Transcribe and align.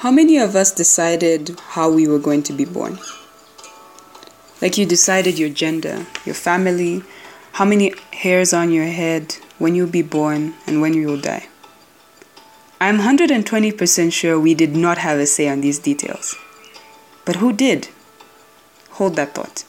How 0.00 0.10
many 0.10 0.38
of 0.38 0.56
us 0.56 0.72
decided 0.72 1.60
how 1.76 1.90
we 1.90 2.08
were 2.08 2.18
going 2.18 2.42
to 2.44 2.54
be 2.54 2.64
born? 2.64 2.98
Like 4.62 4.78
you 4.78 4.86
decided 4.86 5.38
your 5.38 5.50
gender, 5.50 6.06
your 6.24 6.34
family, 6.34 7.02
how 7.52 7.66
many 7.66 7.92
hairs 8.10 8.54
on 8.54 8.72
your 8.72 8.86
head, 8.86 9.36
when 9.58 9.74
you'll 9.74 9.90
be 9.90 10.00
born, 10.00 10.54
and 10.66 10.80
when 10.80 10.94
you 10.94 11.06
will 11.06 11.20
die. 11.20 11.48
I'm 12.80 13.00
120% 13.00 14.10
sure 14.10 14.40
we 14.40 14.54
did 14.54 14.74
not 14.74 14.96
have 14.96 15.18
a 15.18 15.26
say 15.26 15.50
on 15.50 15.60
these 15.60 15.78
details. 15.78 16.34
But 17.26 17.36
who 17.36 17.52
did? 17.52 17.88
Hold 18.92 19.16
that 19.16 19.34
thought. 19.34 19.64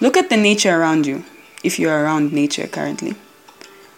Look 0.00 0.16
at 0.16 0.30
the 0.30 0.36
nature 0.36 0.76
around 0.76 1.06
you, 1.06 1.24
if 1.62 1.78
you 1.78 1.88
are 1.88 2.02
around 2.02 2.32
nature 2.32 2.66
currently. 2.66 3.14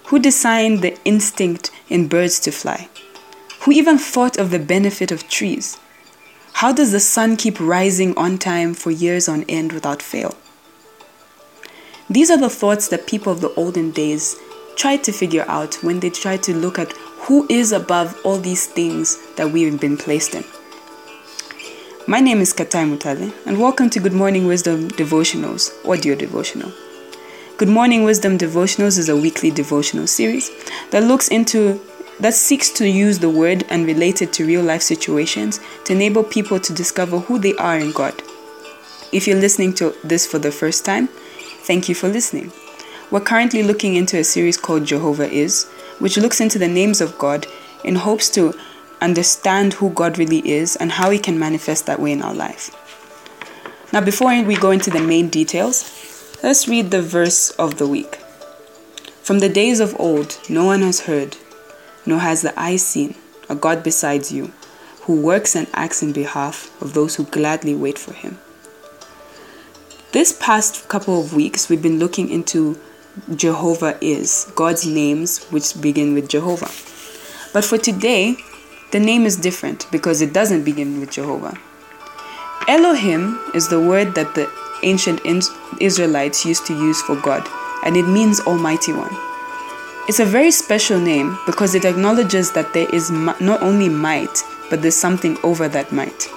Who 0.08 0.18
designed 0.18 0.82
the 0.82 0.98
instinct 1.06 1.70
in 1.88 2.08
birds 2.08 2.38
to 2.40 2.52
fly? 2.52 2.90
Who 3.64 3.72
even 3.72 3.96
thought 3.96 4.36
of 4.36 4.50
the 4.50 4.58
benefit 4.58 5.10
of 5.10 5.26
trees? 5.26 5.78
How 6.52 6.70
does 6.70 6.92
the 6.92 7.00
sun 7.00 7.38
keep 7.38 7.58
rising 7.58 8.14
on 8.14 8.36
time 8.36 8.74
for 8.74 8.90
years 8.90 9.26
on 9.26 9.44
end 9.44 9.72
without 9.72 10.02
fail? 10.02 10.36
These 12.10 12.30
are 12.30 12.36
the 12.36 12.50
thoughts 12.50 12.88
that 12.88 13.06
people 13.06 13.32
of 13.32 13.40
the 13.40 13.54
olden 13.54 13.90
days 13.90 14.36
tried 14.76 15.02
to 15.04 15.12
figure 15.12 15.46
out 15.48 15.76
when 15.76 16.00
they 16.00 16.10
tried 16.10 16.42
to 16.42 16.54
look 16.54 16.78
at 16.78 16.92
who 17.24 17.46
is 17.48 17.72
above 17.72 18.14
all 18.22 18.36
these 18.36 18.66
things 18.66 19.16
that 19.36 19.50
we've 19.50 19.80
been 19.80 19.96
placed 19.96 20.34
in. 20.34 20.44
My 22.06 22.20
name 22.20 22.42
is 22.42 22.52
Katai 22.52 22.84
Mutale, 22.86 23.32
and 23.46 23.58
welcome 23.58 23.88
to 23.88 23.98
Good 23.98 24.12
Morning 24.12 24.46
Wisdom 24.46 24.90
Devotionals, 24.90 25.72
audio 25.88 26.14
devotional. 26.14 26.70
Good 27.56 27.70
Morning 27.70 28.04
Wisdom 28.04 28.36
Devotionals 28.36 28.98
is 28.98 29.08
a 29.08 29.16
weekly 29.16 29.50
devotional 29.50 30.06
series 30.06 30.50
that 30.90 31.04
looks 31.04 31.28
into 31.28 31.80
that 32.20 32.34
seeks 32.34 32.70
to 32.70 32.88
use 32.88 33.18
the 33.18 33.30
word 33.30 33.64
and 33.68 33.86
relate 33.86 34.22
it 34.22 34.32
to 34.34 34.46
real 34.46 34.62
life 34.62 34.82
situations 34.82 35.60
to 35.84 35.92
enable 35.92 36.22
people 36.22 36.60
to 36.60 36.72
discover 36.72 37.18
who 37.18 37.38
they 37.38 37.54
are 37.54 37.78
in 37.78 37.92
God. 37.92 38.14
If 39.12 39.26
you're 39.26 39.40
listening 39.40 39.74
to 39.74 39.94
this 40.04 40.26
for 40.26 40.38
the 40.38 40.52
first 40.52 40.84
time, 40.84 41.08
thank 41.66 41.88
you 41.88 41.94
for 41.94 42.08
listening. 42.08 42.52
We're 43.10 43.20
currently 43.20 43.62
looking 43.62 43.94
into 43.94 44.18
a 44.18 44.24
series 44.24 44.56
called 44.56 44.86
Jehovah 44.86 45.30
Is, 45.30 45.64
which 45.98 46.16
looks 46.16 46.40
into 46.40 46.58
the 46.58 46.68
names 46.68 47.00
of 47.00 47.18
God 47.18 47.46
in 47.84 47.96
hopes 47.96 48.28
to 48.30 48.54
understand 49.00 49.74
who 49.74 49.90
God 49.90 50.18
really 50.18 50.46
is 50.48 50.76
and 50.76 50.92
how 50.92 51.10
He 51.10 51.18
can 51.18 51.38
manifest 51.38 51.86
that 51.86 52.00
way 52.00 52.12
in 52.12 52.22
our 52.22 52.34
life. 52.34 52.74
Now, 53.92 54.00
before 54.00 54.42
we 54.42 54.56
go 54.56 54.70
into 54.72 54.90
the 54.90 55.00
main 55.00 55.28
details, 55.28 56.38
let's 56.42 56.66
read 56.66 56.90
the 56.90 57.02
verse 57.02 57.50
of 57.50 57.78
the 57.78 57.86
week. 57.86 58.16
From 59.22 59.38
the 59.38 59.48
days 59.48 59.78
of 59.78 59.94
old, 60.00 60.38
no 60.48 60.64
one 60.64 60.82
has 60.82 61.00
heard, 61.00 61.36
nor 62.06 62.18
has 62.18 62.42
the 62.42 62.58
eye 62.58 62.76
seen 62.76 63.14
a 63.48 63.54
God 63.54 63.82
besides 63.82 64.32
you, 64.32 64.52
who 65.02 65.20
works 65.20 65.54
and 65.54 65.66
acts 65.74 66.02
in 66.02 66.12
behalf 66.12 66.70
of 66.80 66.94
those 66.94 67.16
who 67.16 67.24
gladly 67.24 67.74
wait 67.74 67.98
for 67.98 68.12
him. 68.12 68.38
This 70.12 70.32
past 70.32 70.88
couple 70.88 71.20
of 71.20 71.34
weeks, 71.34 71.68
we've 71.68 71.82
been 71.82 71.98
looking 71.98 72.30
into 72.30 72.78
Jehovah 73.34 73.98
is, 74.00 74.50
God's 74.54 74.86
names 74.86 75.44
which 75.46 75.80
begin 75.80 76.14
with 76.14 76.28
Jehovah. 76.28 76.70
But 77.52 77.64
for 77.64 77.78
today, 77.78 78.36
the 78.92 79.00
name 79.00 79.26
is 79.26 79.36
different 79.36 79.86
because 79.90 80.22
it 80.22 80.32
doesn't 80.32 80.64
begin 80.64 81.00
with 81.00 81.10
Jehovah. 81.10 81.58
Elohim 82.66 83.38
is 83.54 83.68
the 83.68 83.80
word 83.80 84.14
that 84.14 84.34
the 84.34 84.50
ancient 84.82 85.20
Israelites 85.80 86.44
used 86.46 86.66
to 86.66 86.72
use 86.72 87.02
for 87.02 87.16
God, 87.16 87.46
and 87.84 87.96
it 87.96 88.04
means 88.04 88.40
Almighty 88.40 88.92
One. 88.92 89.33
It's 90.06 90.20
a 90.20 90.26
very 90.26 90.50
special 90.50 91.00
name 91.00 91.38
because 91.46 91.74
it 91.74 91.86
acknowledges 91.86 92.52
that 92.52 92.74
there 92.74 92.88
is 92.92 93.10
not 93.10 93.62
only 93.62 93.88
might, 93.88 94.42
but 94.68 94.82
there's 94.82 94.94
something 94.94 95.38
over 95.42 95.66
that 95.68 95.92
might. 95.92 96.28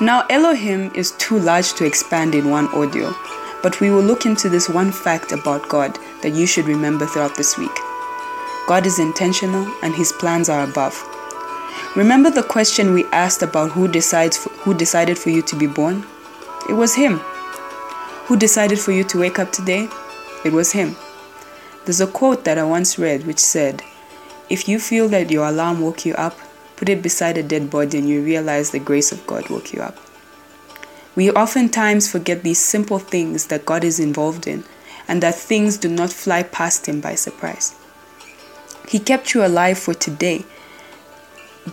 Now, 0.00 0.24
Elohim 0.30 0.90
is 0.94 1.12
too 1.12 1.38
large 1.38 1.74
to 1.74 1.84
expand 1.84 2.34
in 2.34 2.48
one 2.48 2.68
audio, 2.68 3.14
but 3.62 3.78
we 3.80 3.90
will 3.90 4.02
look 4.02 4.24
into 4.24 4.48
this 4.48 4.68
one 4.70 4.92
fact 4.92 5.30
about 5.30 5.68
God 5.68 5.98
that 6.22 6.32
you 6.32 6.46
should 6.46 6.64
remember 6.64 7.04
throughout 7.04 7.36
this 7.36 7.58
week. 7.58 7.76
God 8.66 8.86
is 8.86 8.98
intentional 8.98 9.70
and 9.82 9.94
his 9.94 10.12
plans 10.12 10.48
are 10.48 10.64
above. 10.64 10.96
Remember 11.96 12.30
the 12.30 12.42
question 12.42 12.94
we 12.94 13.04
asked 13.12 13.42
about 13.42 13.72
who 13.72 13.88
decides 13.88 14.38
for, 14.38 14.48
who 14.64 14.72
decided 14.72 15.18
for 15.18 15.28
you 15.28 15.42
to 15.42 15.56
be 15.56 15.66
born? 15.66 16.06
It 16.68 16.72
was 16.72 16.94
him. 16.94 17.18
Who 18.26 18.38
decided 18.38 18.78
for 18.78 18.92
you 18.92 19.04
to 19.04 19.18
wake 19.18 19.38
up 19.38 19.52
today? 19.52 19.86
It 20.46 20.52
was 20.54 20.72
him. 20.72 20.96
There's 21.84 22.00
a 22.00 22.06
quote 22.06 22.44
that 22.44 22.58
I 22.58 22.64
once 22.64 22.98
read 22.98 23.26
which 23.26 23.38
said, 23.38 23.82
If 24.48 24.68
you 24.68 24.78
feel 24.78 25.08
that 25.08 25.30
your 25.30 25.46
alarm 25.46 25.80
woke 25.80 26.06
you 26.06 26.14
up, 26.14 26.38
put 26.76 26.88
it 26.88 27.02
beside 27.02 27.36
a 27.36 27.42
dead 27.42 27.70
body 27.70 27.98
and 27.98 28.08
you 28.08 28.22
realize 28.22 28.70
the 28.70 28.78
grace 28.78 29.12
of 29.12 29.26
God 29.26 29.50
woke 29.50 29.72
you 29.72 29.82
up. 29.82 29.98
We 31.14 31.30
oftentimes 31.30 32.10
forget 32.10 32.42
these 32.42 32.58
simple 32.58 32.98
things 32.98 33.46
that 33.46 33.66
God 33.66 33.84
is 33.84 34.00
involved 34.00 34.46
in 34.46 34.64
and 35.06 35.22
that 35.22 35.34
things 35.34 35.76
do 35.76 35.88
not 35.88 36.10
fly 36.10 36.42
past 36.42 36.86
Him 36.86 37.00
by 37.00 37.14
surprise. 37.14 37.74
He 38.88 38.98
kept 38.98 39.34
you 39.34 39.44
alive 39.44 39.78
for 39.78 39.94
today 39.94 40.44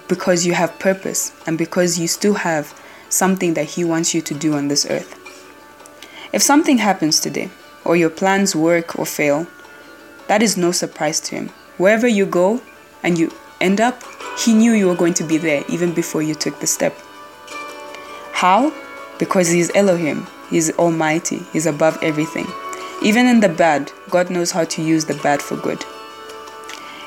because 0.07 0.45
you 0.45 0.53
have 0.53 0.77
purpose 0.79 1.33
and 1.47 1.57
because 1.57 1.97
you 1.97 2.07
still 2.07 2.35
have 2.35 2.79
something 3.09 3.53
that 3.53 3.71
He 3.71 3.83
wants 3.83 4.13
you 4.13 4.21
to 4.21 4.33
do 4.33 4.53
on 4.53 4.67
this 4.67 4.85
earth. 4.85 5.17
If 6.33 6.41
something 6.41 6.77
happens 6.77 7.19
today, 7.19 7.49
or 7.83 7.95
your 7.95 8.09
plans 8.09 8.55
work 8.55 8.97
or 8.97 9.05
fail, 9.05 9.47
that 10.31 10.41
is 10.41 10.55
no 10.55 10.71
surprise 10.71 11.19
to 11.19 11.35
him. 11.35 11.49
Wherever 11.77 12.07
you 12.07 12.25
go 12.25 12.61
and 13.03 13.17
you 13.17 13.33
end 13.59 13.81
up, 13.81 14.01
he 14.39 14.53
knew 14.53 14.71
you 14.71 14.87
were 14.87 14.95
going 14.95 15.13
to 15.15 15.25
be 15.25 15.35
there 15.35 15.65
even 15.67 15.93
before 15.93 16.21
you 16.21 16.33
took 16.33 16.57
the 16.61 16.67
step. 16.67 16.97
How? 18.31 18.71
Because 19.19 19.49
he's 19.49 19.75
Elohim, 19.75 20.25
he's 20.49 20.71
almighty, 20.77 21.39
he's 21.51 21.65
above 21.65 21.97
everything. 22.01 22.47
Even 23.03 23.25
in 23.25 23.41
the 23.41 23.49
bad, 23.49 23.91
God 24.09 24.29
knows 24.29 24.51
how 24.51 24.63
to 24.63 24.81
use 24.81 25.03
the 25.03 25.15
bad 25.15 25.41
for 25.41 25.57
good. 25.57 25.83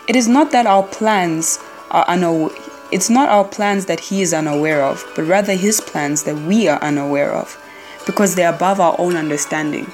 It 0.06 0.16
is 0.16 0.28
not 0.28 0.52
that 0.52 0.66
our 0.66 0.82
plans 0.82 1.58
are 1.90 2.04
unaware, 2.06 2.54
it's 2.92 3.08
not 3.08 3.30
our 3.30 3.44
plans 3.44 3.86
that 3.86 4.00
he 4.00 4.20
is 4.20 4.34
unaware 4.34 4.82
of, 4.82 5.02
but 5.16 5.22
rather 5.22 5.54
his 5.54 5.80
plans 5.80 6.24
that 6.24 6.36
we 6.36 6.68
are 6.68 6.82
unaware 6.82 7.32
of, 7.32 7.58
because 8.04 8.34
they 8.34 8.44
are 8.44 8.54
above 8.54 8.80
our 8.80 8.94
own 8.98 9.16
understanding. 9.16 9.90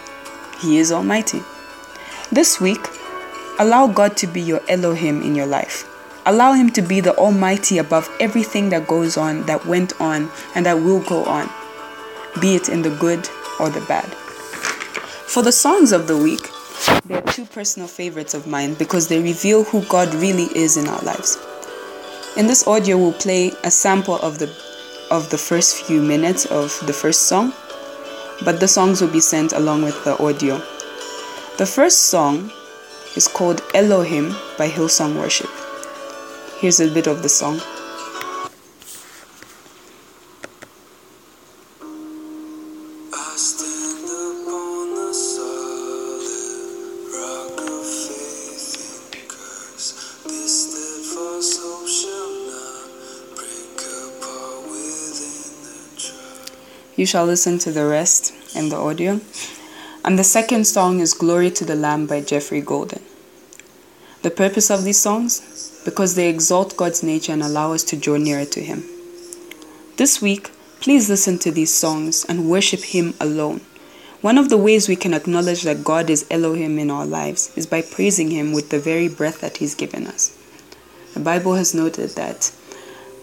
He 0.60 0.78
is 0.78 0.90
almighty. 0.90 1.42
This 2.32 2.60
week, 2.60 2.80
Allow 3.60 3.88
God 3.88 4.16
to 4.16 4.26
be 4.26 4.40
your 4.40 4.62
Elohim 4.70 5.20
in 5.20 5.34
your 5.34 5.44
life. 5.44 5.84
Allow 6.24 6.54
Him 6.54 6.70
to 6.70 6.80
be 6.80 7.00
the 7.00 7.14
Almighty 7.16 7.76
above 7.76 8.08
everything 8.18 8.70
that 8.70 8.88
goes 8.88 9.18
on, 9.18 9.42
that 9.44 9.66
went 9.66 10.00
on, 10.00 10.30
and 10.54 10.64
that 10.64 10.80
will 10.80 11.00
go 11.00 11.24
on, 11.26 11.46
be 12.40 12.54
it 12.54 12.70
in 12.70 12.80
the 12.80 12.96
good 12.96 13.28
or 13.60 13.68
the 13.68 13.82
bad. 13.82 14.06
For 15.26 15.42
the 15.42 15.52
songs 15.52 15.92
of 15.92 16.06
the 16.08 16.16
week, 16.16 16.40
they 17.04 17.16
are 17.16 17.32
two 17.32 17.44
personal 17.44 17.86
favorites 17.86 18.32
of 18.32 18.46
mine 18.46 18.72
because 18.72 19.08
they 19.08 19.20
reveal 19.22 19.64
who 19.64 19.84
God 19.90 20.14
really 20.14 20.48
is 20.56 20.78
in 20.78 20.88
our 20.88 21.02
lives. 21.02 21.36
In 22.38 22.46
this 22.46 22.66
audio, 22.66 22.96
we'll 22.96 23.12
play 23.12 23.52
a 23.62 23.70
sample 23.70 24.16
of 24.20 24.38
the 24.38 24.50
of 25.10 25.28
the 25.28 25.36
first 25.36 25.84
few 25.84 26.00
minutes 26.00 26.46
of 26.46 26.80
the 26.86 26.94
first 26.94 27.28
song, 27.28 27.52
but 28.42 28.58
the 28.58 28.68
songs 28.68 29.02
will 29.02 29.12
be 29.12 29.20
sent 29.20 29.52
along 29.52 29.82
with 29.82 30.02
the 30.04 30.16
audio. 30.16 30.56
The 31.58 31.66
first 31.66 32.08
song 32.08 32.50
is 33.16 33.28
called 33.28 33.62
Elohim 33.74 34.34
by 34.56 34.68
Hillsong 34.68 35.16
Worship. 35.18 35.50
Here's 36.60 36.80
a 36.80 36.92
bit 36.92 37.06
of 37.06 37.22
the 37.22 37.28
song. 37.28 37.60
You 56.96 57.06
shall 57.06 57.24
listen 57.24 57.58
to 57.60 57.72
the 57.72 57.86
rest 57.86 58.34
in 58.54 58.68
the 58.68 58.76
audio. 58.76 59.20
And 60.02 60.18
the 60.18 60.24
second 60.24 60.66
song 60.66 61.00
is 61.00 61.12
Glory 61.12 61.50
to 61.50 61.64
the 61.64 61.74
Lamb 61.74 62.06
by 62.06 62.22
Jeffrey 62.22 62.62
Golden. 62.62 63.02
The 64.22 64.30
purpose 64.30 64.70
of 64.70 64.82
these 64.82 64.98
songs? 64.98 65.82
Because 65.84 66.14
they 66.14 66.30
exalt 66.30 66.76
God's 66.76 67.02
nature 67.02 67.32
and 67.32 67.42
allow 67.42 67.74
us 67.74 67.84
to 67.84 67.98
draw 67.98 68.16
nearer 68.16 68.46
to 68.46 68.60
Him. 68.60 68.82
This 69.98 70.22
week, 70.22 70.52
please 70.80 71.10
listen 71.10 71.38
to 71.40 71.50
these 71.50 71.72
songs 71.72 72.24
and 72.24 72.48
worship 72.48 72.80
Him 72.80 73.12
alone. 73.20 73.60
One 74.22 74.38
of 74.38 74.48
the 74.48 74.56
ways 74.56 74.88
we 74.88 74.96
can 74.96 75.12
acknowledge 75.12 75.64
that 75.64 75.84
God 75.84 76.08
is 76.08 76.26
Elohim 76.30 76.78
in 76.78 76.90
our 76.90 77.04
lives 77.04 77.52
is 77.54 77.66
by 77.66 77.82
praising 77.82 78.30
Him 78.30 78.52
with 78.52 78.70
the 78.70 78.78
very 78.78 79.08
breath 79.08 79.42
that 79.42 79.58
He's 79.58 79.74
given 79.74 80.06
us. 80.06 80.34
The 81.12 81.20
Bible 81.20 81.54
has 81.56 81.74
noted 81.74 82.10
that 82.10 82.52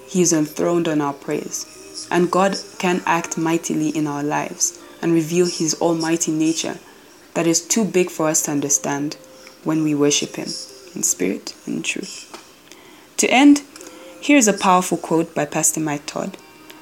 He 0.08 0.22
is 0.22 0.32
enthroned 0.32 0.88
on 0.88 1.02
our 1.02 1.14
praise, 1.14 2.08
and 2.12 2.30
God 2.30 2.56
can 2.78 3.02
act 3.08 3.36
mightily 3.36 3.90
in 3.90 4.06
our 4.06 4.24
lives 4.24 4.80
and 5.02 5.14
reveal 5.14 5.46
His 5.46 5.80
almighty 5.82 6.32
nature 6.32 6.80
that 7.34 7.48
is 7.48 7.66
too 7.66 7.86
big 7.86 8.10
for 8.10 8.28
us 8.28 8.44
to 8.44 8.52
understand 8.52 9.16
when 9.64 9.84
we 9.84 9.94
worship 9.94 10.36
Him 10.36 10.48
in 10.96 11.04
spirit 11.04 11.56
and 11.66 11.84
truth. 11.84 12.34
To 13.18 13.30
end, 13.30 13.62
Here's 14.20 14.48
a 14.48 14.54
powerful 14.54 14.98
quote 14.98 15.34
by 15.34 15.46
Pastor 15.46 15.80
Mike 15.80 16.06
Todd 16.06 16.38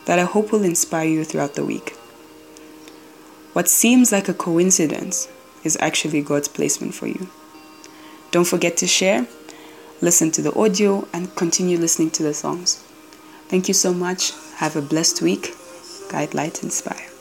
that 0.06 0.18
I 0.18 0.24
hope 0.24 0.52
will 0.52 0.64
inspire 0.64 1.08
you 1.08 1.24
throughout 1.24 1.54
the 1.54 1.66
week. 1.66 1.92
What 3.54 3.70
seems 3.70 4.12
like 4.12 4.28
a 4.28 4.34
coincidence 4.34 5.28
is 5.64 5.78
actually 5.80 6.22
God's 6.24 6.48
placement 6.48 6.96
for 6.96 7.08
you. 7.08 7.30
Don't 8.32 8.48
forget 8.48 8.78
to 8.78 8.88
share, 8.88 9.28
listen 10.02 10.32
to 10.32 10.42
the 10.42 10.56
audio, 10.56 11.08
and 11.14 11.36
continue 11.36 11.78
listening 11.78 12.10
to 12.12 12.24
the 12.24 12.34
songs. 12.34 12.84
Thank 13.48 13.68
you 13.68 13.74
so 13.74 13.94
much. 13.94 14.32
Have 14.56 14.76
a 14.76 14.82
blessed 14.82 15.22
week. 15.22 15.54
Guide, 16.10 16.34
light, 16.34 16.64
inspire. 16.64 17.15